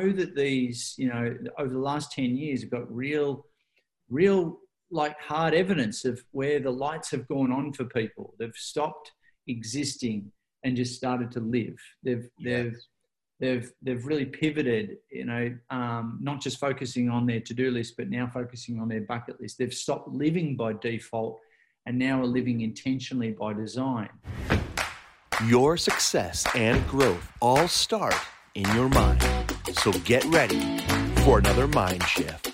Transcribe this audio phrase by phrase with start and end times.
[0.00, 3.46] know that these, you know, over the last 10 years, have got real,
[4.08, 4.58] real
[4.90, 8.34] like hard evidence of where the lights have gone on for people.
[8.38, 9.12] They've stopped
[9.46, 10.32] existing
[10.64, 11.76] and just started to live.
[12.02, 12.64] They've, yes.
[12.64, 12.76] they've,
[13.40, 18.08] they've they've really pivoted you know um, not just focusing on their to-do list but
[18.08, 21.40] now focusing on their bucket list they've stopped living by default
[21.86, 24.10] and now are living intentionally by design
[25.46, 28.14] your success and growth all start
[28.54, 29.39] in your mind
[29.72, 30.78] so get ready
[31.22, 32.50] for another mind shift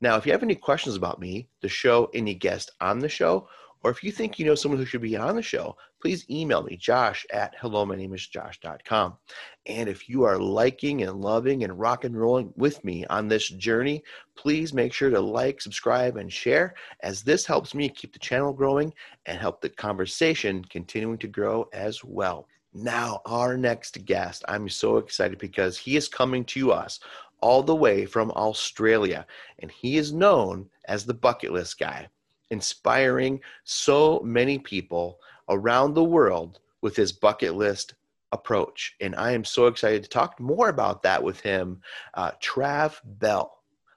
[0.00, 3.48] Now, if you have any questions about me, the show, any guest on the show,
[3.84, 6.62] or if you think you know someone who should be on the show, please email
[6.62, 9.16] me, josh at hello, my name is josh.com.
[9.66, 13.48] And if you are liking and loving and rock and rolling with me on this
[13.48, 14.02] journey,
[14.36, 18.52] please make sure to like, subscribe, and share, as this helps me keep the channel
[18.52, 18.92] growing
[19.26, 22.48] and help the conversation continuing to grow as well.
[22.74, 27.00] Now, our next guest, I'm so excited because he is coming to us
[27.40, 29.26] all the way from Australia,
[29.60, 32.08] and he is known as the bucket list guy
[32.50, 37.94] inspiring so many people around the world with his bucket list
[38.32, 38.94] approach.
[39.00, 41.80] And I am so excited to talk more about that with him,
[42.14, 43.54] uh, Trav Bell.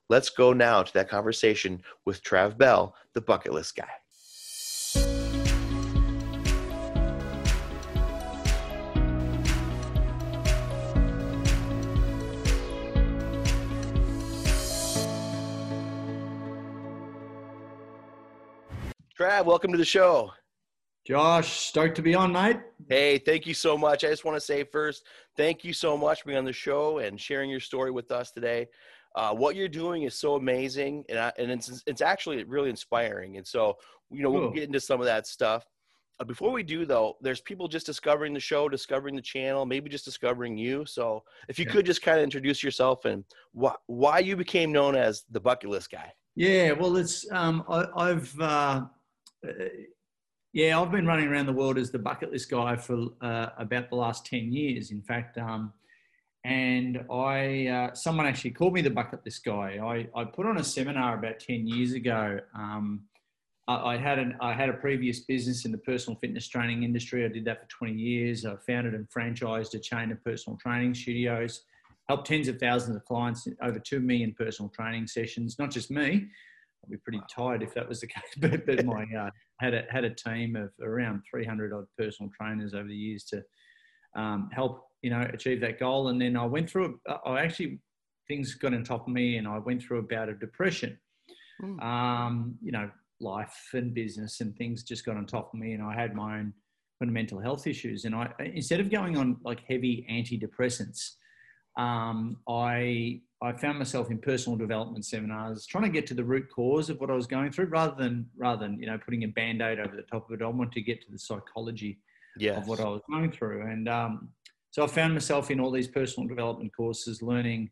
[0.10, 3.90] Let's go now to that conversation with Trav Bell, the bucket list guy.
[19.32, 20.30] Trav, welcome to the show.
[21.08, 22.58] Josh, stoked to be on, mate.
[22.90, 24.04] Hey, thank you so much.
[24.04, 25.06] I just want to say first,
[25.38, 28.32] thank you so much for being on the show and sharing your story with us
[28.32, 28.68] today.
[29.16, 33.38] Uh, what you're doing is so amazing, and I, and it's it's actually really inspiring.
[33.38, 33.78] And so,
[34.10, 35.66] you know, we'll get into some of that stuff.
[36.20, 39.90] Uh, before we do, though, there's people just discovering the show, discovering the channel, maybe
[39.90, 40.86] just discovering you.
[40.86, 41.72] So, if you yeah.
[41.72, 43.24] could just kind of introduce yourself and
[43.58, 46.12] wh- why you became known as the bucket list guy.
[46.36, 48.82] Yeah, well, it's um, I, have uh,
[49.48, 49.66] uh,
[50.54, 53.90] yeah, I've been running around the world as the bucket list guy for uh, about
[53.90, 55.38] the last 10 years, in fact.
[55.38, 55.72] Um,
[56.44, 59.80] and I, uh, someone actually called me the bucket list guy.
[59.82, 62.40] I, I put on a seminar about 10 years ago.
[62.54, 63.04] Um,
[63.68, 67.24] I, I, had an, I had a previous business in the personal fitness training industry.
[67.24, 68.46] I did that for 20 years.
[68.46, 71.62] I founded and franchised a chain of personal training studios,
[72.10, 76.28] helped tens of thousands of clients, over 2 million personal training sessions, not just me,
[76.84, 78.24] I'd be pretty tired if that was the case.
[78.38, 82.74] But, but my uh, had a had a team of around 300 odd personal trainers
[82.74, 83.44] over the years to
[84.16, 86.10] um, help you know achieve that goal.
[86.10, 87.00] And then I went through.
[87.26, 87.80] I actually
[88.28, 90.98] things got on top of me, and I went through a bout of depression.
[91.62, 91.82] Mm.
[91.84, 95.84] Um, you know, life and business and things just got on top of me, and
[95.84, 96.54] I had my own
[97.02, 98.06] mental health issues.
[98.06, 101.12] And I instead of going on like heavy antidepressants,
[101.78, 106.48] um, I I found myself in personal development seminars, trying to get to the root
[106.54, 109.28] cause of what I was going through, rather than rather than you know putting a
[109.28, 110.44] band aid over the top of it.
[110.44, 112.00] I wanted to get to the psychology
[112.38, 112.58] yes.
[112.58, 114.30] of what I was going through, and um,
[114.72, 117.72] so I found myself in all these personal development courses, learning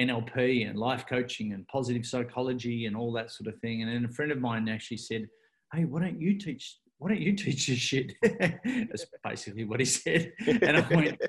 [0.00, 3.82] NLP and life coaching and positive psychology and all that sort of thing.
[3.82, 5.28] And then a friend of mine actually said,
[5.72, 6.78] "Hey, why don't you teach?
[6.98, 11.20] Why don't you teach this shit?" That's basically what he said, and I went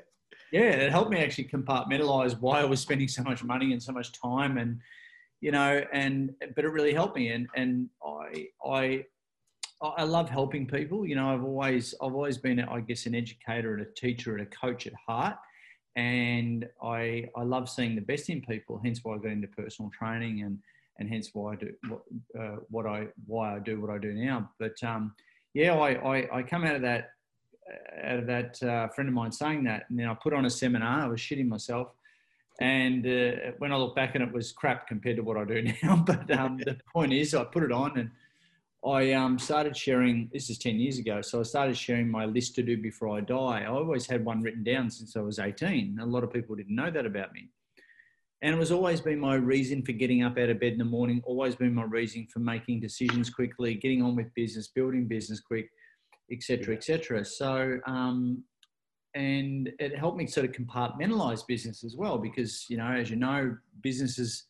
[0.52, 3.92] yeah, it helped me actually compartmentalize why I was spending so much money and so
[3.92, 4.80] much time, and
[5.40, 9.04] you know, and but it really helped me, and and I I
[9.82, 11.06] I love helping people.
[11.06, 14.42] You know, I've always I've always been, I guess, an educator and a teacher and
[14.42, 15.36] a coach at heart,
[15.96, 18.80] and I I love seeing the best in people.
[18.82, 20.58] Hence why I got into personal training, and
[20.98, 22.02] and hence why I do what
[22.40, 24.50] uh, what I why I do what I do now.
[24.58, 25.14] But um,
[25.54, 27.10] yeah, I, I I come out of that
[28.04, 29.84] out of that uh, friend of mine saying that.
[29.88, 31.00] And then I put on a seminar.
[31.00, 31.88] I was shitting myself.
[32.60, 35.62] And uh, when I look back and it was crap compared to what I do
[35.82, 35.96] now.
[35.96, 38.10] But um, the point is, I put it on and
[38.86, 40.30] I um, started sharing.
[40.32, 41.20] This is 10 years ago.
[41.20, 43.62] So I started sharing my list to do before I die.
[43.62, 45.98] I always had one written down since I was 18.
[46.00, 47.50] A lot of people didn't know that about me.
[48.42, 50.84] and it was always been my reason for getting up out of bed in the
[50.84, 51.20] morning.
[51.24, 55.70] Always been my reason for making decisions quickly, getting on with business, building business quick,
[56.30, 57.24] etc., etc.
[57.24, 58.42] So, um,
[59.14, 63.16] and it helped me sort of compartmentalize business as well because you know, as you
[63.16, 64.46] know, businesses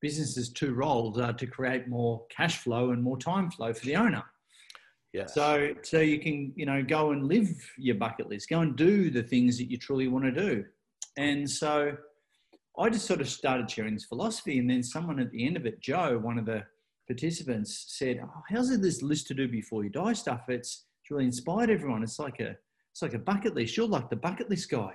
[0.00, 3.96] businesses two roles are to create more cash flow and more time flow for the
[3.96, 4.24] owner.
[5.12, 5.26] Yeah.
[5.26, 9.10] So, so you can, you know, go and live your bucket list, go and do
[9.10, 10.64] the things that you truly want to do.
[11.16, 11.96] And so
[12.78, 14.58] I just sort of started sharing this philosophy.
[14.58, 16.62] And then someone at the end of it, Joe, one of the
[17.08, 20.42] participants said, oh, how's it this list to do before you die stuff?
[20.48, 22.04] It's, it's really inspired everyone.
[22.04, 22.56] It's like a,
[22.92, 23.76] it's like a bucket list.
[23.76, 24.92] You're like the bucket list guy.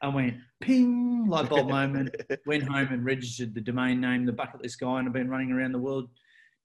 [0.00, 2.14] I went ping, light bulb moment.
[2.46, 5.50] Went home and registered the domain name, the bucket list guy, and I've been running
[5.50, 6.08] around the world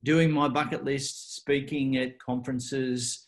[0.04, 3.26] doing my bucket list, speaking at conferences,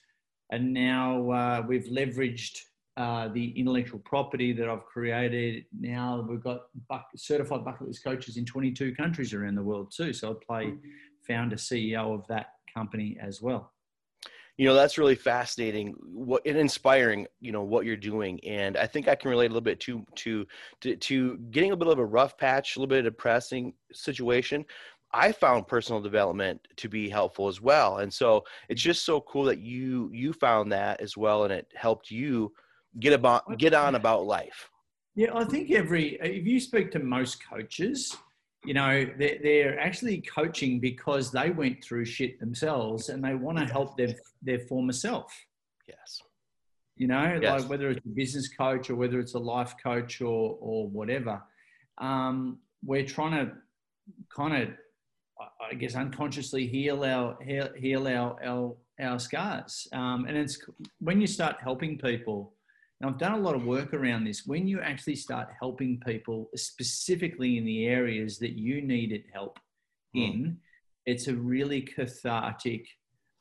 [0.51, 2.59] and now uh, we've leveraged
[2.95, 5.65] uh, the intellectual property that I've created.
[5.79, 6.65] Now we've got
[7.15, 10.13] certified bucket list coaches in 22 countries around the world too.
[10.13, 10.73] So I play
[11.27, 13.71] founder CEO of that company as well
[14.57, 18.85] you know that's really fascinating what and inspiring you know what you're doing and i
[18.85, 20.45] think i can relate a little bit to to
[20.81, 23.73] to, to getting a bit of a rough patch a little bit of a depressing
[23.93, 24.65] situation.
[25.13, 29.45] I found personal development to be helpful as well and so it's just so cool
[29.45, 32.51] that you you found that as well and it helped you
[32.99, 34.69] get about get on about life.
[35.15, 38.17] Yeah i think every if you speak to most coaches
[38.65, 43.57] you know, they're, they're actually coaching because they went through shit themselves and they want
[43.57, 45.33] to help their, their former self.
[45.87, 46.21] Yes.
[46.95, 47.61] You know, yes.
[47.61, 51.41] like whether it's a business coach or whether it's a life coach or, or whatever.
[51.99, 53.53] Um, we're trying to
[54.35, 54.69] kind of,
[55.71, 59.87] I guess, unconsciously heal our, heal, heal our, our, our scars.
[59.93, 60.59] Um, and it's
[60.99, 62.53] when you start helping people,
[62.99, 64.47] now, I've done a lot of work around this.
[64.47, 69.59] When you actually start helping people, specifically in the areas that you needed help
[70.13, 70.21] hmm.
[70.21, 70.57] in,
[71.05, 72.87] it's a really cathartic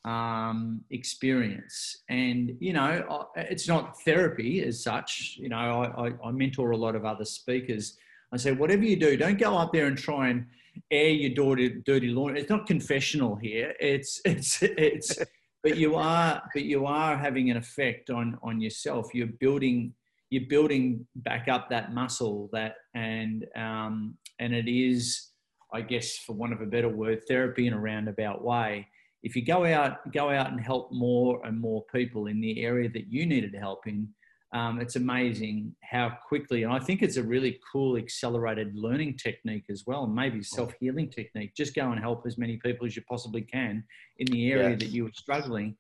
[0.04, 2.02] um, experience.
[2.10, 5.36] And, you know, it's not therapy as such.
[5.38, 7.96] You know, I, I, I mentor a lot of other speakers.
[8.32, 10.46] I say, whatever you do, don't go up there and try and
[10.90, 12.40] air your dirty, dirty laundry.
[12.40, 13.74] It's not confessional here.
[13.80, 15.18] It's, it's, it's,
[15.66, 19.12] but you are but you are having an effect on on yourself.
[19.12, 19.92] You're building
[20.30, 25.30] you're building back up that muscle that and um, and it is
[25.72, 28.86] i guess for want of a better word therapy in a roundabout way.
[29.24, 32.88] If you go out go out and help more and more people in the area
[32.90, 34.08] that you needed help in
[34.56, 39.64] um, it's amazing how quickly, and I think it's a really cool accelerated learning technique
[39.68, 41.54] as well, maybe self healing technique.
[41.54, 43.84] Just go and help as many people as you possibly can
[44.16, 44.78] in the area yes.
[44.78, 45.76] that you are struggling,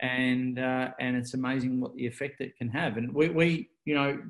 [0.00, 2.98] and uh, and it's amazing what the effect it can have.
[2.98, 4.20] And we, we you know,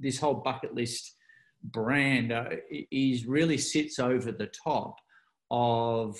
[0.00, 1.14] this whole bucket list
[1.64, 2.46] brand uh,
[2.90, 4.96] is really sits over the top
[5.50, 6.16] of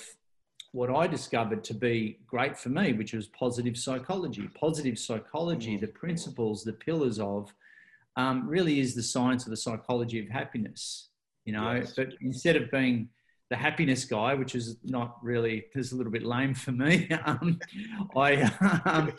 [0.75, 4.49] what I discovered to be great for me, which was positive psychology.
[4.59, 5.81] Positive psychology, mm.
[5.81, 7.55] the principles, the pillars of,
[8.17, 11.11] um, really is the science of the psychology of happiness.
[11.45, 11.95] You know, yes.
[11.97, 13.09] but instead of being
[13.51, 17.09] the happiness guy, which is not really, is a little bit lame for me.
[17.25, 17.61] um,
[18.17, 18.43] I,
[18.85, 19.13] um,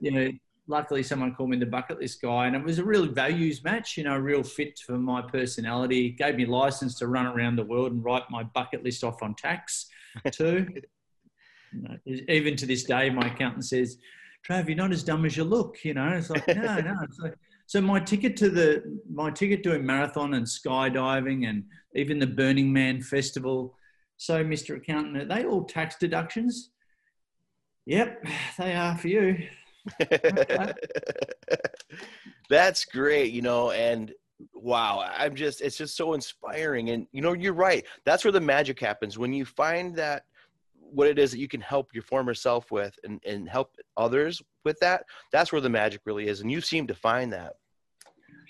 [0.00, 0.30] you know,
[0.66, 3.98] luckily someone called me the bucket list guy, and it was a real values match.
[3.98, 6.08] You know, a real fit for my personality.
[6.08, 9.34] Gave me license to run around the world and write my bucket list off on
[9.34, 9.88] tax
[10.30, 10.68] too.
[11.74, 11.96] You know,
[12.28, 13.98] even to this day, my accountant says,
[14.46, 15.84] Trav, you're not as dumb as you look.
[15.84, 16.96] You know, it's like, no, no.
[17.12, 17.30] So,
[17.66, 21.64] so my ticket to the, my ticket to a marathon and skydiving and
[21.94, 23.76] even the Burning Man festival.
[24.16, 24.76] So, Mr.
[24.76, 26.70] Accountant, are they all tax deductions?
[27.86, 28.26] Yep,
[28.58, 29.38] they are for you.
[32.50, 34.12] That's great, you know, and
[34.54, 36.90] wow, I'm just, it's just so inspiring.
[36.90, 37.84] And, you know, you're right.
[38.04, 39.18] That's where the magic happens.
[39.18, 40.24] When you find that
[40.92, 44.42] what it is that you can help your former self with and, and help others
[44.64, 47.54] with that that's where the magic really is and you seem to find that.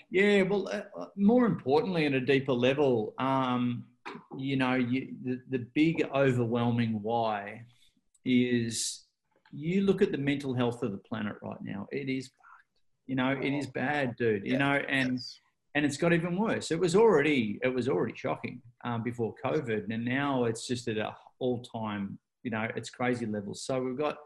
[0.09, 3.85] Yeah well uh, uh, more importantly at a deeper level um,
[4.37, 7.65] you know you, the, the big overwhelming why
[8.25, 9.03] is
[9.53, 11.87] you look at the mental health of the planet right now.
[11.91, 12.31] It is
[13.05, 15.39] you know it is bad dude you know and yes.
[15.75, 16.71] and it's got even worse.
[16.71, 20.97] It was already it was already shocking um, before covid and now it's just at
[20.97, 23.65] a all-time you know, it's crazy levels.
[23.65, 24.17] So we've got,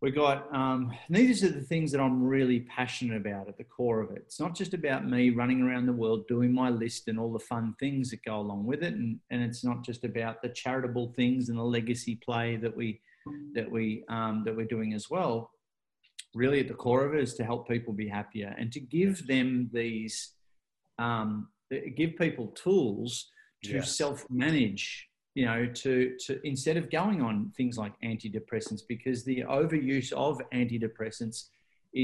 [0.00, 4.00] we've got, um, these are the things that I'm really passionate about at the core
[4.00, 4.22] of it.
[4.26, 7.38] It's not just about me running around the world doing my list and all the
[7.38, 8.94] fun things that go along with it.
[8.94, 13.00] And, and it's not just about the charitable things and the legacy play that we,
[13.54, 15.50] that we, um, that we're doing as well.
[16.34, 19.26] Really at the core of it is to help people be happier and to give
[19.26, 20.32] them these,
[20.98, 21.48] um,
[21.96, 23.30] give people tools
[23.64, 23.82] to Yeah.
[23.82, 25.09] self-manage
[25.40, 25.92] you know to
[26.24, 31.38] to instead of going on things like antidepressants because the overuse of antidepressants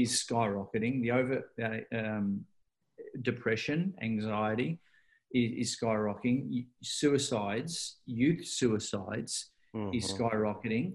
[0.01, 0.93] is skyrocketing.
[1.03, 1.35] The over
[1.67, 2.27] uh, um,
[3.21, 4.71] depression anxiety
[5.39, 6.65] is, is skyrocketing.
[6.81, 9.33] Suicides youth suicides
[9.93, 10.17] is Mhm.
[10.17, 10.87] skyrocketing.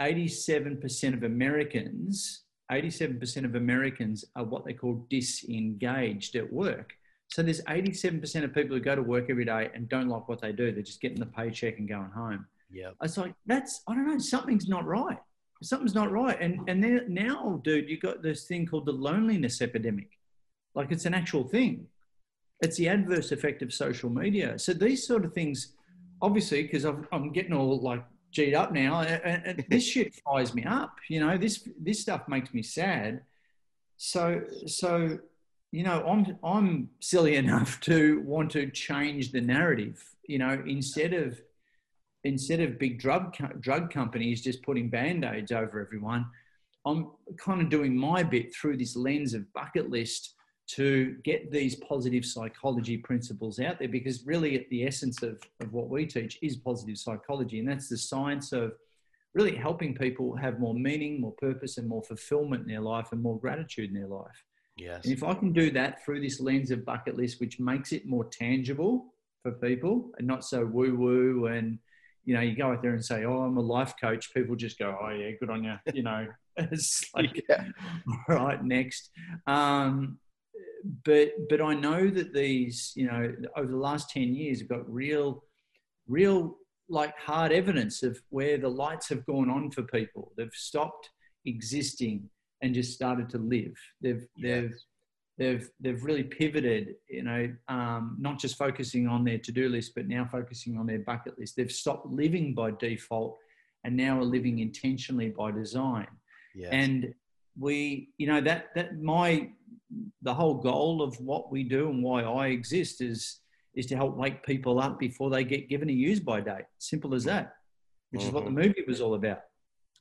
[0.00, 6.88] 87% of americans 87% of americans are what they call disengaged at work
[7.34, 10.40] so there's 87% of people who go to work every day and don't like what
[10.40, 10.70] they do.
[10.70, 12.46] They're just getting the paycheck and going home.
[12.70, 12.90] Yeah.
[13.02, 14.18] It's like that's I don't know.
[14.18, 15.18] Something's not right.
[15.60, 16.40] Something's not right.
[16.40, 20.10] And and then now, dude, you got this thing called the loneliness epidemic.
[20.76, 21.88] Like it's an actual thing.
[22.60, 24.56] It's the adverse effect of social media.
[24.56, 25.72] So these sort of things,
[26.22, 30.62] obviously, because I'm getting all like G'd up now, and, and this shit fires me
[30.62, 30.94] up.
[31.08, 33.22] You know, this this stuff makes me sad.
[33.96, 35.18] So so
[35.74, 40.02] you know, I'm I'm silly enough to want to change the narrative.
[40.28, 41.40] You know, instead of
[42.22, 46.26] instead of big drug drug companies just putting band aids over everyone,
[46.86, 50.34] I'm kind of doing my bit through this lens of bucket list
[50.66, 55.72] to get these positive psychology principles out there because really at the essence of, of
[55.74, 58.72] what we teach is positive psychology and that's the science of
[59.34, 63.20] really helping people have more meaning more purpose and more fulfillment in their life and
[63.20, 64.42] more gratitude in their life
[64.76, 65.04] Yes.
[65.04, 68.06] and if I can do that through this lens of bucket list, which makes it
[68.06, 71.78] more tangible for people and not so woo woo, and
[72.24, 74.78] you know, you go out there and say, "Oh, I'm a life coach," people just
[74.78, 76.26] go, "Oh yeah, good on you," you know.
[76.56, 77.64] it's like, Yeah.
[78.28, 79.10] all right, next.
[79.46, 80.18] Um,
[81.04, 84.92] but but I know that these, you know, over the last ten years, have got
[84.92, 85.44] real,
[86.08, 86.56] real
[86.88, 90.32] like hard evidence of where the lights have gone on for people.
[90.36, 91.10] They've stopped
[91.46, 92.28] existing
[92.64, 93.76] and just started to live.
[94.00, 94.74] They've they've
[95.36, 96.94] they've they've really pivoted.
[97.08, 100.86] You know, um, not just focusing on their to do list, but now focusing on
[100.86, 101.56] their bucket list.
[101.56, 103.36] They've stopped living by default
[103.84, 106.06] and now are living intentionally by design.
[106.54, 106.70] Yes.
[106.72, 107.14] And
[107.58, 109.50] we, you know, that that my
[110.22, 113.40] the whole goal of what we do and why I exist is
[113.74, 116.64] is to help wake people up before they get given a use by date.
[116.78, 117.52] Simple as that.
[118.10, 119.40] Which is what the movie was all about.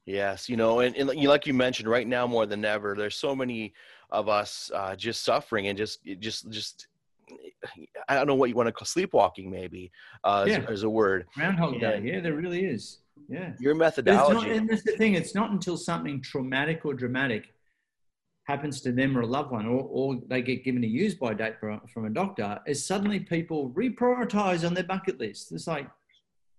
[0.05, 3.35] Yes, you know, and, and like you- mentioned, right now more than ever, there's so
[3.35, 3.73] many
[4.11, 6.87] of us uh, just suffering and just just just
[8.09, 9.91] I don't know what you want to call sleepwalking, maybe
[10.25, 10.57] uh, Yeah.
[10.59, 11.25] as, as a word.
[11.35, 12.01] Groundhog Day.
[12.03, 12.19] Yeah.
[12.19, 12.99] There really is.
[13.29, 13.53] Yeah.
[13.59, 15.13] Your it's not, methodology, and that's the thing.
[15.13, 17.53] It's not until something traumatic or dramatic
[18.45, 21.33] happens to them or a loved one, or, or they get given a use by
[21.33, 25.53] date from, from a doctor, is suddenly people reprioritize on their bucket list.
[25.53, 25.87] It's like,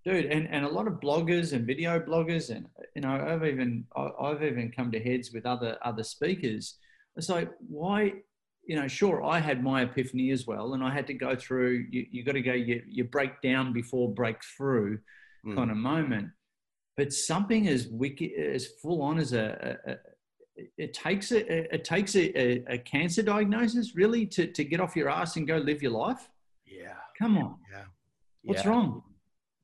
[0.04, 3.84] dude, and, and a lot of bloggers and video bloggers, and you know, I've even
[4.20, 6.76] I've even come to heads with other other speakers.
[7.16, 8.12] It's like, why?
[8.66, 11.86] You know, sure, I had my epiphany as well, and I had to go through.
[11.90, 12.52] You, you got to go.
[12.54, 14.98] You, you break down before break through
[15.46, 15.56] Mm.
[15.56, 16.30] kind of moment.
[16.96, 19.96] But something as wicked, as full on as a, a, a
[20.78, 24.96] it takes a, it takes a, a, a cancer diagnosis really to, to get off
[24.96, 26.30] your ass and go live your life.
[26.64, 27.82] yeah, Come on, yeah,
[28.44, 28.70] what's yeah.
[28.70, 29.02] wrong?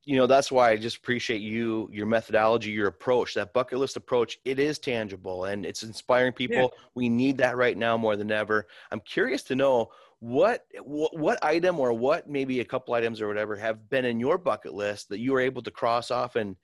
[0.03, 3.97] You know that's why i just appreciate you your methodology your approach that bucket list
[3.97, 6.73] approach it is tangible and it's inspiring people.
[6.95, 8.67] We need that right now more than ever.
[8.91, 13.27] I'm curious to know what, what what item or what maybe a couple items or
[13.27, 16.55] whatever have been in your bucket list that you were able to cross off and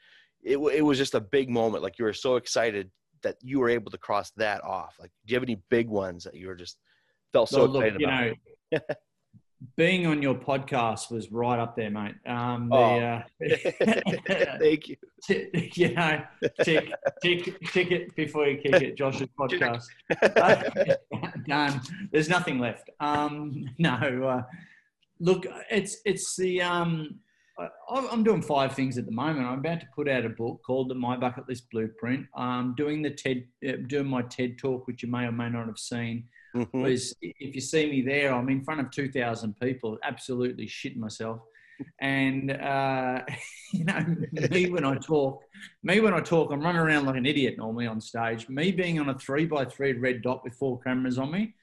[0.44, 2.92] it, it was just a big moment like you were so excited
[3.24, 4.96] that you were able to cross that off.
[5.00, 6.78] Like do you have any big ones that you were just
[7.34, 8.34] felt so look, excited about?
[8.72, 8.80] know,
[9.76, 12.16] being on your podcast was right up there, mate.
[12.26, 13.00] Um, the, Oh.
[13.00, 13.24] uh,
[14.60, 16.22] thank you t- you know,
[16.64, 16.92] tick,
[17.24, 19.86] tick, tick it before you kick it, Josh's podcast.
[21.48, 21.82] Done.
[22.12, 22.90] There's nothing left.
[23.00, 24.44] Um, no, uh,
[25.20, 27.20] look, it's it's the um,
[27.60, 27.68] I,
[28.12, 29.48] I'm doing five things at the moment.
[29.48, 32.28] I'm about to put out a book called the My Bucket List Blueprint.
[32.36, 35.66] Um, doing the TED, uh, doing my TED talk, which you may or may not
[35.68, 36.26] have seen.
[36.58, 36.84] Mhm.
[36.84, 41.42] Was if you see me there, I'm in front of 2,000 people, absolutely shitting myself.
[42.00, 43.22] And uh,
[43.74, 45.44] you know, me when I talk,
[45.84, 48.50] me when I talk, I'm running around like an idiot normally on stage.
[48.50, 51.54] Me being on a three by three red dot with four cameras on me,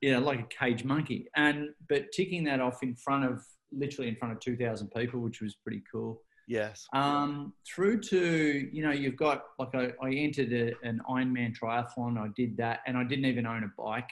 [0.00, 1.28] you know, like a cage monkey.
[1.36, 5.40] And but ticking that off in front of literally in front of 2,000 people, which
[5.40, 6.22] was pretty cool.
[6.48, 11.54] Yes Um, through to you know, you've got like I, I entered a, an Ironman
[11.56, 12.18] triathlon.
[12.18, 14.10] I did that, and I didn't even own a bike.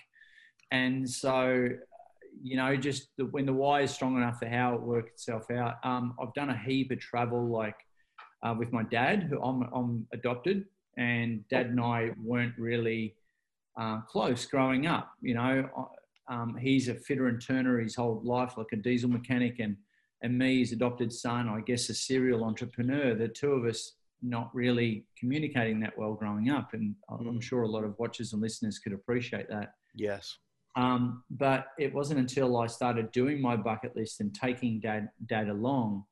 [0.71, 1.69] And so,
[2.43, 5.51] you know, just the, when the why is strong enough for how it worked itself
[5.51, 5.77] out.
[5.85, 7.77] Um, I've done a heap of travel, like
[8.43, 10.65] uh, with my dad, who I'm, I'm adopted,
[10.99, 13.15] and dad and I weren't really
[13.79, 15.13] um, close growing up.
[15.23, 15.71] You know,
[16.29, 19.77] um, he's a fitter and turner his whole life, like a diesel mechanic, and
[20.23, 23.15] and me, his adopted son, I guess a serial entrepreneur.
[23.15, 23.93] The two of us
[24.23, 27.43] not really communicating that well growing up, and I'm Mm.
[27.43, 29.75] sure a lot of watchers and listeners could appreciate that.
[29.95, 30.39] Yes.
[30.75, 35.49] Um, but it wasn't until I started doing my bucket list and taking dad, dad
[35.49, 36.05] along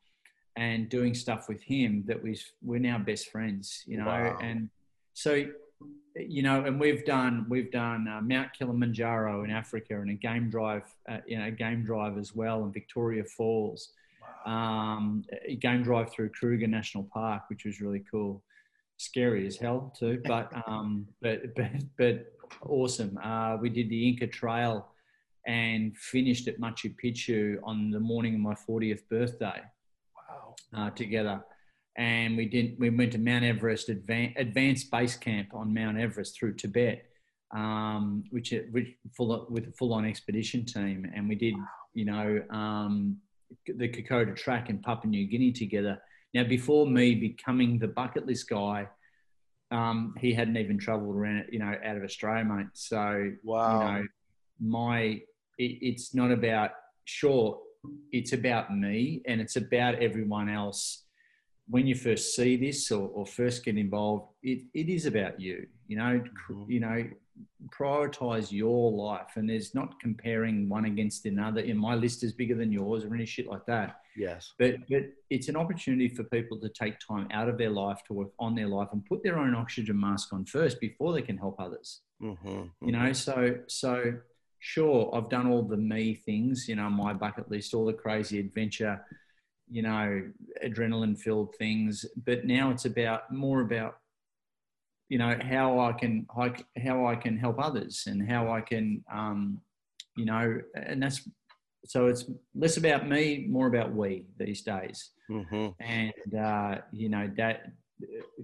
[0.56, 4.06] and doing stuff with him that we, we're now best friends, you know.
[4.06, 4.38] Wow.
[4.40, 4.70] And
[5.12, 5.44] so,
[6.16, 10.48] you know, and we've done, we've done uh, Mount Kilimanjaro in Africa and a game
[10.48, 13.92] drive, uh, you know, a game drive as well in Victoria Falls,
[14.46, 18.42] um, a game drive through Kruger National Park, which was really cool.
[18.96, 22.26] Scary as hell too, but, um, but, but, but
[22.62, 23.18] awesome.
[23.22, 24.86] Uh, we did the Inca Trail
[25.46, 29.60] and finished at Machu Picchu on the morning of my 40th birthday
[30.16, 30.54] Wow.
[30.72, 31.42] uh, together.
[31.96, 32.76] And we did.
[32.78, 37.06] We went to Mount Everest advan- advanced base camp on Mount Everest through Tibet,
[37.54, 41.10] um, which, it- which full with a full-on expedition team.
[41.14, 41.54] And we did,
[41.92, 43.18] you know, um,
[43.66, 46.02] the Kokoda Track in Papua New Guinea together.
[46.32, 48.88] Now, before me becoming the bucket list guy,
[49.70, 52.66] um, he hadn't even travelled around, you know, out of Australia, mate.
[52.72, 53.78] So Wow.
[53.78, 54.06] you know,
[54.60, 54.98] my
[55.58, 56.72] it, it's not about
[57.04, 57.60] sure,
[58.10, 61.03] it's about me and it's about everyone else.
[61.68, 65.66] When you first see this or, or first get involved, it, it is about you.
[65.88, 66.68] You know, Mhm.
[66.68, 67.08] you know,
[67.70, 71.60] prioritize your life, and there's not comparing one against another.
[71.60, 74.00] In my list is bigger than yours or any shit like that.
[74.16, 74.52] yes.
[74.58, 78.12] But but it's an opportunity for people to take time out of their life to
[78.12, 81.36] work on their life and put their own oxygen mask on first before they can
[81.36, 82.86] help others Mm-hmm.
[82.86, 84.14] you know so so
[84.60, 88.38] sure i've done all the me things you know my bucket list all the crazy
[88.38, 89.04] adventure
[89.70, 90.22] you know
[90.64, 93.96] adrenaline filled things but now it's about more about
[95.08, 96.26] you know how i can
[96.82, 99.58] how i can help others and how i can um
[100.16, 101.28] you know and that's
[101.86, 105.68] so it's less about me more about we these days Mm-hmm.
[105.80, 107.72] and uh, you know dad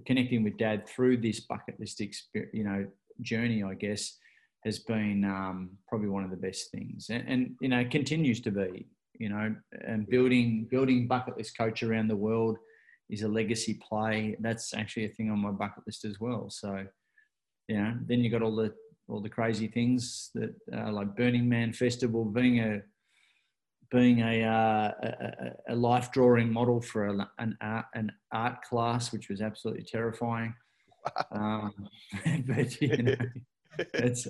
[0.07, 2.87] connecting with dad through this bucket list experience you know
[3.21, 4.17] journey i guess
[4.65, 8.49] has been um, probably one of the best things and, and you know continues to
[8.49, 8.87] be
[9.21, 9.55] you know
[9.87, 12.57] and building building bucket list coach around the world
[13.09, 16.85] is a legacy play that's actually a thing on my bucket list as well so
[17.67, 18.73] you know then you got all the
[19.07, 22.81] all the crazy things that uh, like burning man festival being a
[23.91, 29.11] being a, uh, a, a life drawing model for a, an, art, an art class,
[29.11, 30.53] which was absolutely terrifying.
[31.31, 31.73] Um,
[32.47, 33.15] but, you know,
[33.93, 34.27] it's,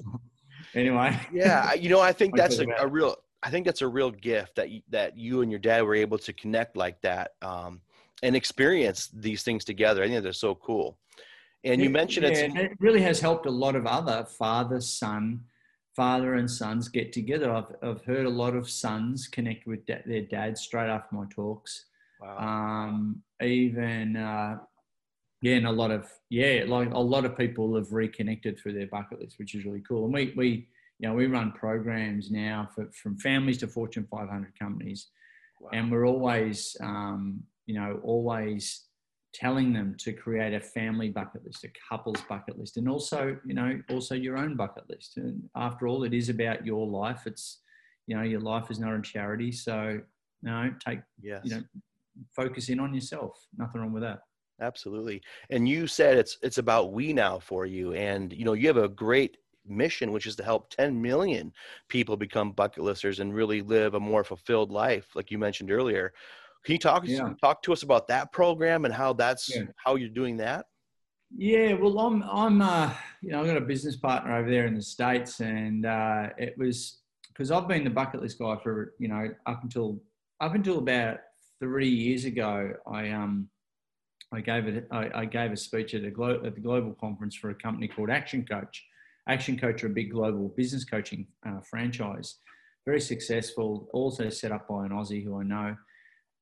[0.74, 1.18] anyway.
[1.32, 3.16] Yeah, you know, I think that's a, a real.
[3.44, 6.18] I think that's a real gift that you, that you and your dad were able
[6.20, 7.82] to connect like that um,
[8.22, 10.04] and experience these things together.
[10.04, 10.98] I think they're so cool.
[11.64, 15.42] And you mentioned yeah, it's it really has helped a lot of other father son,
[15.96, 17.52] father and sons get together.
[17.52, 21.26] I've, I've heard a lot of sons connect with da- their dads straight after my
[21.30, 21.86] talks.
[22.20, 22.38] wow.
[22.38, 24.58] um, even uh,
[25.42, 28.88] yeah, and a lot of yeah, like a lot of people have reconnected through their
[28.88, 30.06] bucket list, which is really cool.
[30.06, 30.68] And we we
[31.02, 35.08] you know we run programs now for from families to Fortune 500 companies,
[35.60, 35.72] wow.
[35.74, 38.84] and we're always um, you know always
[39.34, 43.56] telling them to create a family bucket list, a couple's bucket list, and also you
[43.56, 45.18] know also your own bucket list.
[45.18, 47.24] And after all, it is about your life.
[47.26, 47.62] It's
[48.06, 50.00] you know your life is not a charity, so
[50.44, 51.42] no, take yes.
[51.44, 51.64] you know
[52.36, 53.44] focus in on yourself.
[53.58, 54.20] Nothing wrong with that.
[54.62, 55.24] Absolutely.
[55.50, 58.78] And you said it's it's about we now for you and you know you have
[58.78, 61.52] a great mission which is to help 10 million
[61.88, 66.14] people become bucket listers and really live a more fulfilled life like you mentioned earlier.
[66.66, 67.34] Can you talk Yeah.
[67.42, 69.64] talk to us about that program and how that's Yeah.
[69.84, 70.66] how you're doing that?
[71.36, 74.76] Yeah, well, I'm, I'm, uh, you know, I've got a business partner over there in
[74.76, 79.08] the states, and uh, it was because I've been the bucket list guy for, you
[79.08, 80.02] know, up until
[80.42, 81.20] up until about
[81.60, 82.74] three years ago.
[82.86, 83.50] I um,
[84.34, 87.36] I gave it, I, I gave a speech at a glo- at the global conference
[87.36, 88.86] for a company called Action Coach.
[89.28, 92.38] Action Coach are a big global business coaching uh, franchise,
[92.86, 93.90] very successful.
[93.94, 95.76] Also set up by an Aussie who I know,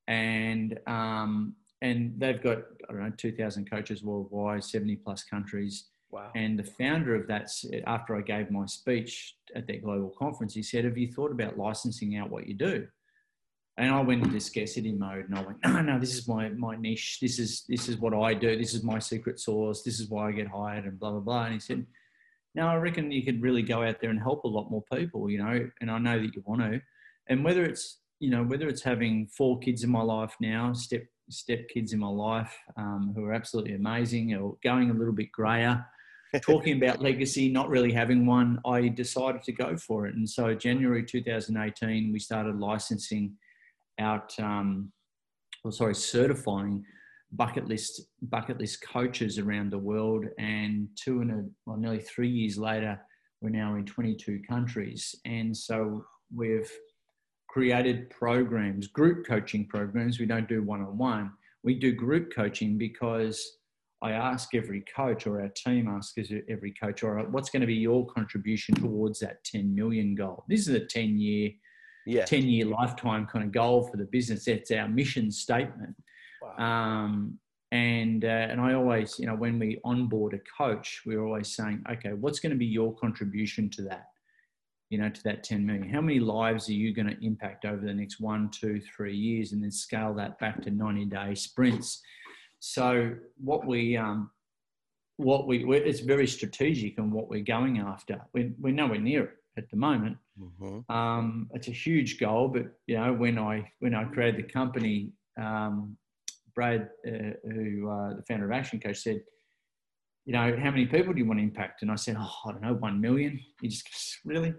[0.07, 5.89] and um, and they've got I don't know 2,000 coaches worldwide, 70 plus countries.
[6.11, 6.31] Wow.
[6.35, 7.51] And the founder of that,
[7.85, 11.57] after I gave my speech at their global conference, he said, "Have you thought about
[11.57, 12.87] licensing out what you do?"
[13.77, 16.77] And I went into scarcity mode, and I went, "No, no, this is my my
[16.77, 17.19] niche.
[17.21, 18.57] This is this is what I do.
[18.57, 19.83] This is my secret sauce.
[19.83, 21.85] This is why I get hired, and blah blah blah." And he said,
[22.55, 25.29] "No, I reckon you could really go out there and help a lot more people,
[25.29, 25.69] you know.
[25.81, 26.81] And I know that you want to.
[27.27, 31.03] And whether it's you know whether it's having four kids in my life now, step
[31.29, 35.31] step kids in my life um, who are absolutely amazing, or going a little bit
[35.31, 35.85] grayer."
[36.43, 40.13] talking about legacy, not really having one, I decided to go for it.
[40.13, 43.33] And so, January 2018, we started licensing
[43.99, 44.91] out, um,
[45.63, 46.83] well, sorry, certifying
[47.33, 50.25] bucket list bucket list coaches around the world.
[50.37, 52.99] And two and a, well, nearly three years later,
[53.41, 55.15] we're now in 22 countries.
[55.25, 56.71] And so we've
[57.47, 60.19] created programs, group coaching programs.
[60.19, 61.31] We don't do one on one.
[61.63, 63.57] We do group coaching because
[64.01, 67.67] I ask every coach or our team asks every coach, all right, what's going to
[67.67, 70.45] be your contribution towards that 10 million goal?
[70.47, 71.51] This is a 10 year,
[72.05, 72.23] yeah.
[72.23, 74.45] 10 year lifetime kind of goal for the business.
[74.45, 75.95] That's our mission statement.
[76.57, 77.03] Wow.
[77.03, 77.39] Um,
[77.71, 81.83] and uh, and I always, you know, when we onboard a coach, we're always saying,
[81.91, 84.07] okay, what's going to be your contribution to that?
[84.89, 85.87] You know, to that 10 million.
[85.87, 89.51] How many lives are you going to impact over the next one, two, three years,
[89.51, 92.01] and then scale that back to 90 day sprints?
[92.59, 94.31] So what we um,
[95.17, 98.19] what we it's very strategic and what we're going after.
[98.33, 100.17] We're, we're nowhere near it at the moment.
[100.41, 100.91] Mm-hmm.
[100.91, 105.11] Um, it's a huge goal, but you know when I when I created the company,
[105.39, 105.97] um,
[106.61, 109.21] Uh, who uh, the founder of Action Coach, said,
[110.25, 111.81] you know, how many people do you want to impact?
[111.81, 113.39] And I said, oh, I don't know, one million.
[113.61, 114.53] He just goes, really?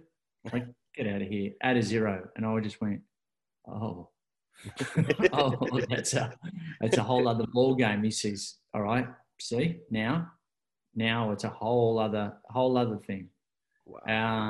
[0.53, 1.53] Like, get out of here.
[1.63, 2.29] Add a zero.
[2.37, 3.01] And I just went,
[3.69, 4.09] oh,
[5.33, 6.33] oh, that's a
[6.81, 8.03] that's a whole other ball game.
[8.03, 9.07] He says, all right,
[9.41, 10.29] see now,
[10.95, 13.29] now it's a whole other whole other thing.
[13.87, 14.01] Wow.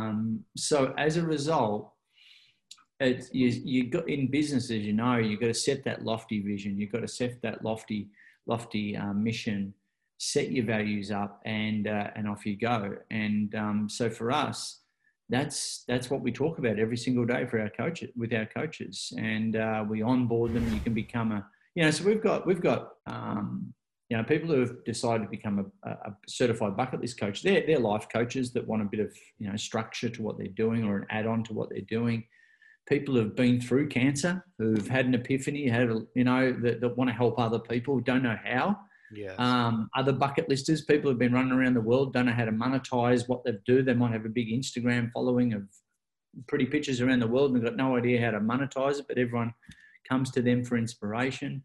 [0.09, 1.93] Um, so as a result,
[3.01, 6.41] it's you, you got in business as you know you've got to set that lofty
[6.41, 8.09] vision you've got to set that lofty
[8.47, 9.75] lofty um, mission
[10.21, 12.95] set your values up and uh, and off you go.
[13.11, 14.83] And um, so for us
[15.31, 19.13] that's that's what we talk about every single day for our coaches with our coaches.
[19.17, 22.61] And uh, we onboard them you can become a you know so we've got we've
[22.61, 23.73] got um,
[24.11, 27.65] you know people who have decided to become a, a, certified bucket list coach they're,
[27.65, 30.85] they're life coaches that want a bit of you know structure to what they're doing
[30.85, 32.25] or an add-on to what they're doing
[32.91, 36.97] people who've been through cancer, who've had an epiphany, had a, you know that, that
[36.97, 38.77] want to help other people, don't know how.
[39.13, 39.35] Yeah.
[39.39, 42.53] Um, other bucket listers, people who've been running around the world, don't know how to
[42.53, 43.83] monetize what they do.
[43.83, 45.63] They might have a big Instagram following of
[46.47, 49.19] pretty pictures around the world and they've got no idea how to monetize it, but
[49.19, 49.55] everyone
[50.09, 51.65] comes to them for inspiration.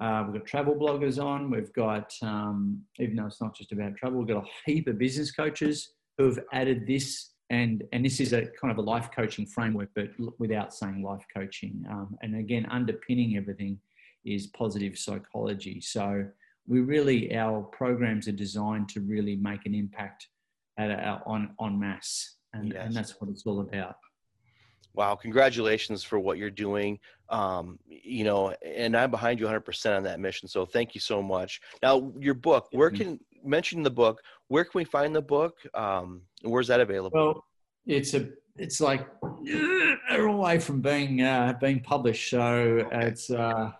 [0.00, 1.50] Uh, we've got travel bloggers on.
[1.50, 4.98] We've got, um, even though it's not just about travel, we've got a heap of
[4.98, 9.10] business coaches who have added this and and this is a kind of a life
[9.14, 11.84] coaching framework, but without saying life coaching.
[11.90, 13.78] Um, and again, underpinning everything
[14.24, 15.80] is positive psychology.
[15.80, 16.26] So
[16.66, 20.28] we really our programs are designed to really make an impact
[20.78, 22.82] at on on mass, and yes.
[22.84, 23.96] and that's what it's all about.
[24.94, 27.00] Wow, congratulations for what you're doing.
[27.28, 30.46] Um, you know, and I'm behind you 100% on that mission.
[30.46, 31.60] So thank you so much.
[31.82, 34.22] Now, your book, where can mention the book?
[34.48, 35.58] Where can we find the book?
[35.74, 37.18] Um, where's that available?
[37.18, 37.44] Well,
[37.86, 39.06] it's a it's like
[39.44, 42.30] they're away from being uh, being published.
[42.30, 43.06] So okay.
[43.06, 43.72] it's uh,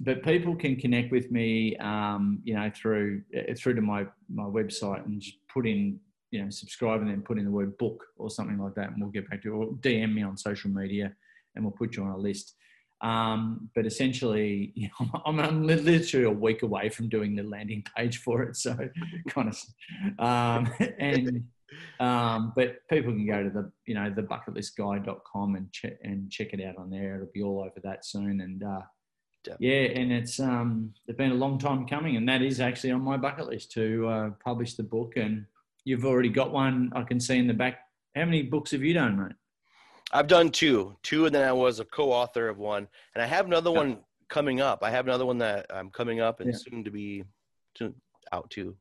[0.00, 4.44] but people can connect with me, um, you know, through uh, through to my my
[4.44, 5.98] website and just put in
[6.30, 9.00] you know subscribe and then put in the word book or something like that, and
[9.00, 9.54] we'll get back to you.
[9.54, 11.12] Or DM me on social media,
[11.54, 12.56] and we'll put you on a list.
[13.04, 17.84] Um, but essentially, you know, I'm, I'm, literally a week away from doing the landing
[17.94, 18.56] page for it.
[18.56, 18.76] So
[19.28, 21.44] kind of, um, and,
[22.00, 26.54] um, but people can go to the, you know, the bucketlistguy.com and check and check
[26.54, 27.16] it out on there.
[27.16, 28.40] It'll be all over that soon.
[28.40, 28.80] And, uh,
[29.58, 33.02] yeah, and it's um, it's been a long time coming, and that is actually on
[33.02, 35.18] my bucket list to uh, publish the book.
[35.18, 35.44] And
[35.84, 36.90] you've already got one.
[36.94, 37.80] I can see in the back.
[38.16, 39.32] How many books have you done, mate?
[40.14, 43.46] I've done two, two, and then I was a co-author of one, and I have
[43.46, 43.76] another yeah.
[43.76, 43.98] one
[44.28, 44.78] coming up.
[44.82, 46.58] I have another one that I'm coming up and yeah.
[46.58, 47.24] soon to be
[48.32, 48.76] out too.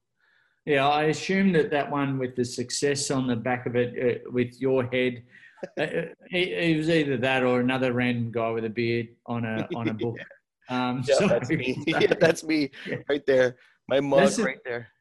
[0.65, 4.31] Yeah, I assume that that one with the success on the back of it, uh,
[4.31, 5.23] with your head,
[5.79, 9.67] uh, it, it, was either that or another random guy with a beard on a
[9.75, 10.17] on a book.
[10.69, 11.83] Um, yeah, that's me.
[11.87, 12.69] yeah, that's me
[13.09, 13.57] right there.
[13.89, 14.92] My mug right there.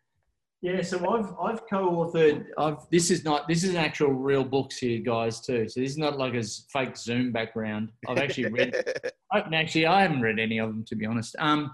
[0.62, 2.46] Yeah, so I've I've co-authored.
[2.56, 5.68] I've this is not this is actual real books here, guys, too.
[5.68, 7.90] So this is not like a fake Zoom background.
[8.08, 8.72] I've actually read.
[9.32, 11.34] I, actually, I haven't read any of them to be honest.
[11.40, 11.72] Um,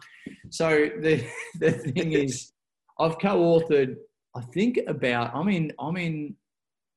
[0.48, 1.22] so the
[1.61, 2.53] the thing is,
[2.98, 3.96] I've co-authored.
[4.35, 5.35] I think about.
[5.35, 6.35] I mean, I mean,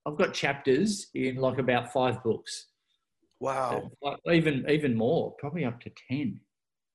[0.06, 2.68] I've got chapters in like about five books.
[3.42, 3.92] Wow.
[4.32, 6.40] even even more, probably up to ten.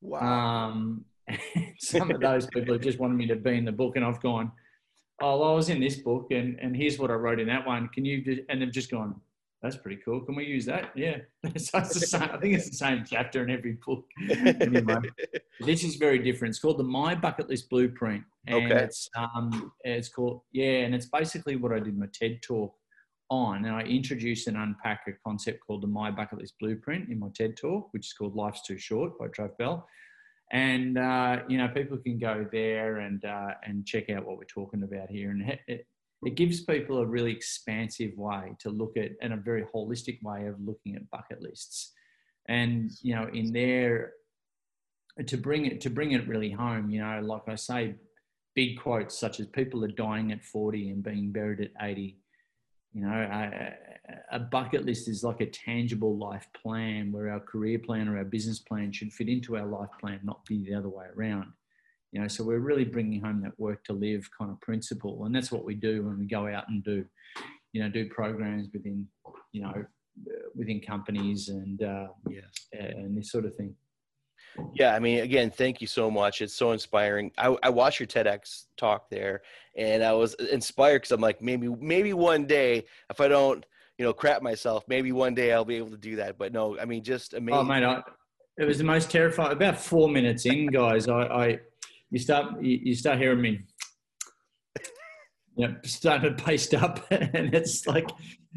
[0.01, 0.69] Wow.
[0.71, 1.05] Um,
[1.81, 4.23] some of those people have just wanted me to be in the book, and I've
[4.23, 4.53] gone
[5.21, 7.67] oh, well, I was in this book and, and here's what I wrote in that
[7.67, 7.89] one.
[7.89, 9.21] Can you just, and they've just gone,
[9.63, 10.21] that's pretty cool.
[10.21, 10.91] Can we use that?
[10.95, 11.17] Yeah.
[11.57, 14.05] so it's the same, I think it's the same chapter in every book.
[14.31, 14.97] anyway,
[15.61, 16.53] this is very different.
[16.53, 18.23] It's called the My Bucket List Blueprint.
[18.47, 18.85] And Okay.
[18.85, 22.75] it's um it's called yeah, and it's basically what I did my TED talk
[23.29, 23.65] on.
[23.65, 27.29] And I introduced and unpack a concept called the My Bucket List Blueprint in my
[27.35, 29.89] TED talk, which is called Life's Too Short by Trav Bell.
[30.53, 34.45] And uh, you know, people can go there and uh, and check out what we're
[34.45, 35.31] talking about here.
[35.31, 35.87] And it,
[36.23, 40.47] it, gives people a really expansive way to look at and a very holistic way
[40.47, 41.93] of looking at bucket lists.
[42.49, 44.13] And you know, in there
[45.27, 47.97] to bring it to bring it really home, you know, like I say,
[48.55, 52.19] big quotes such as "People are dying at 40 and being buried at 80."
[52.97, 57.79] You know, a, a bucket list is like a tangible life plan where our career
[57.79, 60.89] plan or our business plan should fit into our life plan, not be the other
[60.89, 61.53] way around.
[62.13, 65.35] You know, so we're really bringing home that work to live kind of principle, and
[65.35, 67.05] that's what we do when we go out and do,
[67.75, 69.07] you know, do programs within,
[69.53, 69.85] you know,
[70.55, 72.45] within companies and uh, yes.
[72.73, 73.75] and this sort of thing.
[74.75, 76.43] Yeah, I mean, again, thank you so much.
[76.43, 77.31] It's so inspiring.
[77.39, 79.43] I, I watched your TEDx talk there,
[79.77, 83.65] and I was inspired because I'm like, maybe, maybe one day, if I don't,
[83.99, 86.39] you know, crap myself, maybe one day I'll be able to do that.
[86.39, 87.59] But no, I mean, just amazing.
[87.59, 88.03] Oh, mate, I,
[88.59, 89.53] it was the most terrifying.
[89.53, 91.59] About four minutes in, guys, I, I
[92.11, 93.61] you start you, you start hearing me,
[95.57, 98.09] you know, starting to paste up, and it's like,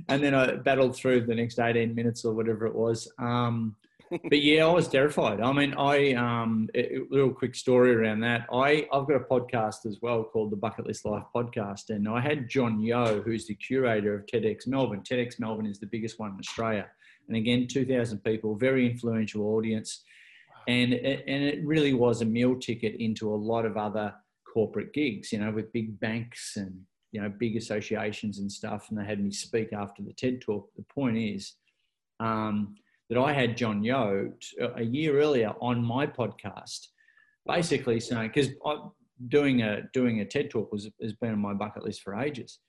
[0.08, 3.12] and then I battled through the next eighteen minutes or whatever it was.
[3.18, 3.76] Um,
[4.10, 5.42] but yeah, I was terrified.
[5.42, 8.48] I mean, I um, a little quick story around that.
[8.52, 12.20] I I've got a podcast as well called the Bucket List Life Podcast, and I
[12.20, 15.02] had Jon Yeo, who's the curator of TEDx Melbourne.
[15.02, 16.88] TEDx Melbourne is the biggest one in Australia,
[17.28, 20.04] and again, two thousand people, very influential audience,
[20.68, 24.14] and it, and it really was a meal ticket into a lot of other
[24.52, 28.88] corporate gigs, you know, with big banks and you know big associations and stuff.
[28.90, 30.70] And they had me speak after the TED talk.
[30.76, 31.54] The point is.
[32.22, 32.76] Um,
[33.10, 36.88] that I had Jon Yeo t- a year earlier on my podcast,
[37.46, 38.50] basically saying because
[39.28, 42.60] doing a doing a TED talk was has been on my bucket list for ages,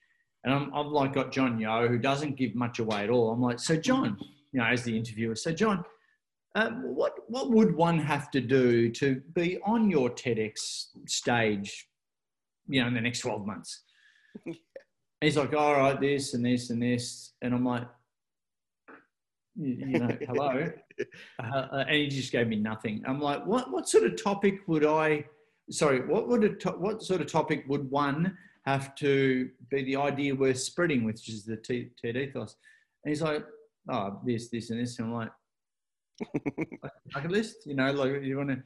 [0.44, 3.30] and I'm, I've like got Jon Yeo who doesn't give much away at all.
[3.30, 4.16] I'm like, so John,
[4.52, 5.84] you know, as the interviewer, so John,
[6.54, 11.86] um, what what would one have to do to be on your TEDx stage,
[12.66, 13.82] you know, in the next 12 months?
[15.20, 17.86] He's like, all right, this and this and this, and I'm like,
[19.56, 20.70] you you know, hello.
[21.38, 23.02] Uh, and he just gave me nothing.
[23.06, 25.24] I'm like, what, what sort of topic would I,
[25.70, 28.36] sorry, what would a, to, what sort of topic would one
[28.66, 32.56] have to be the idea worth spreading, which is the TED ethos?
[33.04, 33.44] And he's like,
[33.88, 34.98] oh, this, this, and this.
[34.98, 35.30] And I'm like,
[37.12, 38.62] bucket list, you know, like you want to,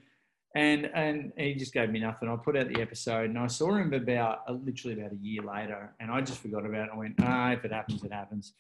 [0.57, 2.29] and and he just gave me nothing.
[2.29, 5.43] I put out the episode, and I saw him about uh, literally about a year
[5.43, 6.91] later, and I just forgot about it.
[6.93, 8.55] I went, ah, if it happens, it happens.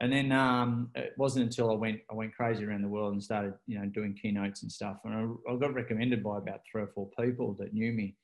[0.00, 3.22] And then um, it wasn't until I went I went crazy around the world and
[3.22, 5.14] started you know doing keynotes and stuff, and
[5.48, 8.14] I, I got recommended by about three or four people that knew me,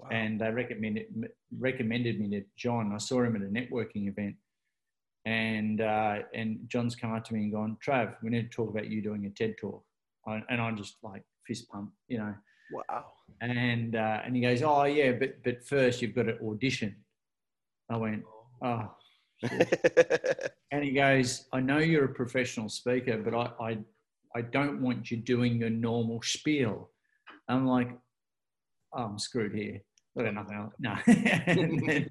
[0.00, 0.08] Wow.
[0.10, 1.06] and they recommended
[1.58, 2.92] recommended me to John.
[2.92, 4.34] I saw him at a networking event,
[5.24, 8.70] and uh, and John's come up to me and gone, Trav, we need to talk
[8.70, 9.84] about you doing a TED talk,
[10.26, 12.34] I, and I'm just like fist pump, you know.
[12.72, 13.04] wow.
[13.40, 16.96] And uh, and he goes, oh yeah, but but first you've got to audition.
[17.88, 18.24] I went,
[18.62, 18.90] oh.
[19.48, 23.78] Shit." And he goes, I know you're a professional speaker, but I I,
[24.34, 26.88] I don't want you doing your normal spiel.
[27.46, 27.90] I'm like,
[28.94, 29.82] oh, I'm screwed here.
[30.18, 30.74] I got nothing else.
[30.78, 30.94] No.
[31.06, 32.08] and, then,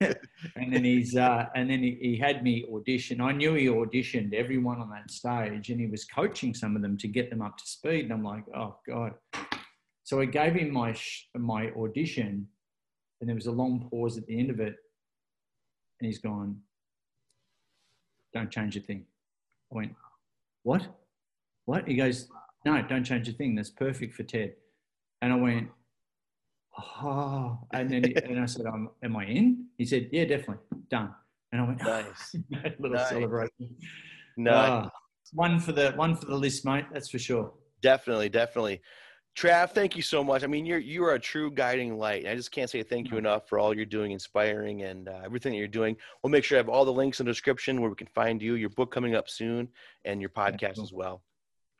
[0.56, 3.20] and then he's uh, and then he, he had me audition.
[3.20, 6.96] I knew he auditioned everyone on that stage, and he was coaching some of them
[6.98, 8.04] to get them up to speed.
[8.04, 9.12] And I'm like, oh god.
[10.04, 12.48] So I gave him my sh- my audition,
[13.20, 14.74] and there was a long pause at the end of it,
[16.00, 16.58] and he's gone.
[18.34, 19.04] Don't change a thing.
[19.72, 19.94] I went,
[20.62, 20.86] what?
[21.66, 21.86] What?
[21.86, 22.28] He goes,
[22.64, 23.54] no, don't change a thing.
[23.54, 24.54] That's perfect for Ted.
[25.20, 25.68] And I went,
[26.78, 27.58] oh.
[27.72, 29.66] And then he, and I said, um, am I in?
[29.78, 30.64] He said, yeah, definitely.
[30.90, 31.14] Done.
[31.52, 32.34] And I went, nice.
[32.64, 33.08] a little Nice.
[33.08, 33.76] celebration.
[34.36, 34.90] No, Ah,
[35.34, 36.86] one for the one for the list, mate.
[36.92, 37.52] That's for sure.
[37.82, 38.80] definitely, definitely.
[39.34, 40.44] Trav, thank you so much.
[40.44, 42.26] I mean, you're you are a true guiding light.
[42.26, 45.52] I just can't say thank you enough for all you're doing, inspiring, and uh, everything
[45.52, 45.96] that you're doing.
[46.22, 48.42] We'll make sure I have all the links in the description where we can find
[48.42, 49.68] you, your book coming up soon,
[50.04, 50.84] and your podcast cool.
[50.84, 51.22] as well.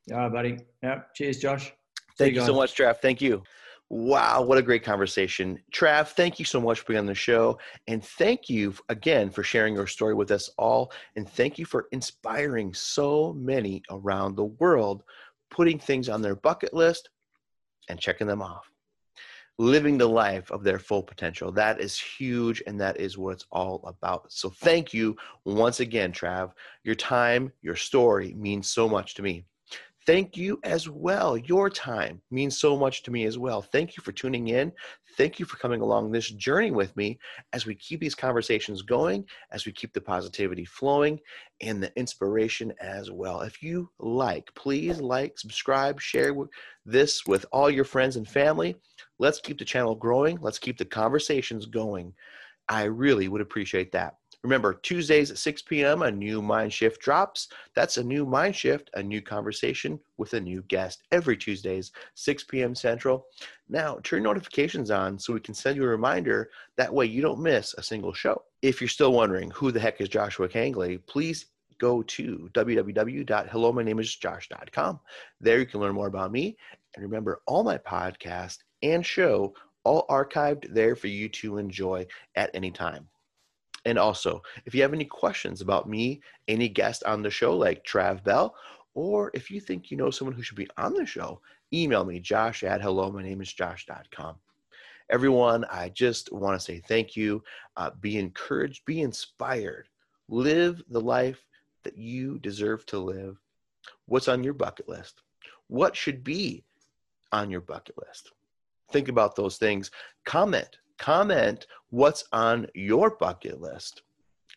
[0.07, 0.59] Yeah, buddy.
[0.83, 1.03] Yeah.
[1.15, 1.73] Cheers, Josh.
[2.17, 2.47] Thank you guys.
[2.47, 2.99] so much, Trav.
[2.99, 3.43] Thank you.
[3.91, 5.59] Wow, what a great conversation.
[5.71, 7.59] Trav, thank you so much for being on the show.
[7.87, 10.91] And thank you again for sharing your story with us all.
[11.17, 15.03] And thank you for inspiring so many around the world,
[15.51, 17.11] putting things on their bucket list
[17.89, 18.71] and checking them off.
[19.59, 21.53] living the life of their full potential.
[21.53, 24.33] That is huge, and that is what it's all about.
[24.33, 26.53] So, thank you once again, Trav.
[26.85, 29.47] Your time, your story means so much to me.
[30.05, 31.37] Thank you as well.
[31.37, 33.63] Your time means so much to me as well.
[33.63, 34.73] Thank you for tuning in.
[35.17, 37.21] Thank you for coming along this journey with me
[37.53, 41.21] as we keep these conversations going, as we keep the positivity flowing
[41.61, 43.43] and the inspiration as well.
[43.43, 46.35] If you like, please like, subscribe, share
[46.85, 48.75] this with all your friends and family.
[49.21, 50.39] Let's keep the channel growing.
[50.41, 52.13] Let's keep the conversations going.
[52.69, 54.17] I really would appreciate that.
[54.43, 57.47] Remember, Tuesdays at 6 p.m., a new Mind Shift drops.
[57.77, 62.43] That's a new Mind Shift, a new conversation with a new guest every Tuesdays, 6
[62.45, 62.75] p.m.
[62.75, 63.27] Central.
[63.69, 66.51] Now, turn notifications on so we can send you a reminder.
[66.77, 68.43] That way, you don't miss a single show.
[68.63, 71.47] If you're still wondering who the heck is Joshua Kangley, please
[71.79, 75.01] go to www.hellomynameisjosh.com.
[75.41, 76.57] There you can learn more about me.
[76.95, 82.51] And remember, all my podcast and show all archived there for you to enjoy at
[82.55, 83.09] any time.
[83.85, 87.85] And also, if you have any questions about me, any guest on the show like
[87.85, 88.55] Trav Bell,
[88.95, 91.41] or if you think you know someone who should be on the show,
[91.73, 94.37] email me, josh at hello, my name is josh.com.
[95.11, 97.43] Everyone, I just want to say thank you.
[97.77, 99.89] Uh, be encouraged, be inspired,
[100.29, 101.45] live the life
[101.83, 103.39] that you deserve to live.
[104.07, 105.23] What's on your bucket list?
[105.67, 106.65] What should be
[107.33, 108.31] on your bucket list?
[108.93, 109.91] Think about those things.
[110.25, 114.03] Comment comment what's on your bucket list.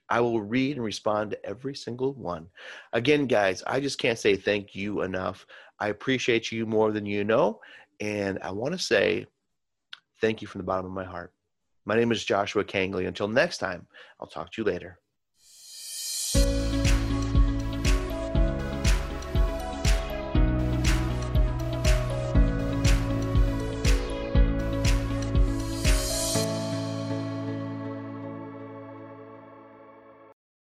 [0.09, 2.47] I will read and respond to every single one.
[2.93, 5.47] Again, guys, I just can't say thank you enough.
[5.79, 7.59] I appreciate you more than you know.
[7.99, 9.25] And I want to say
[10.21, 11.33] thank you from the bottom of my heart.
[11.85, 13.07] My name is Joshua Kangley.
[13.07, 13.87] Until next time,
[14.19, 14.99] I'll talk to you later.